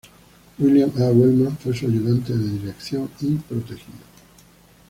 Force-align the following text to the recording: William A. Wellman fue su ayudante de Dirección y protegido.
William 0.57 0.91
A. 0.97 1.11
Wellman 1.13 1.55
fue 1.59 1.75
su 1.77 1.85
ayudante 1.85 2.35
de 2.35 2.49
Dirección 2.49 3.07
y 3.21 3.35
protegido. 3.35 3.99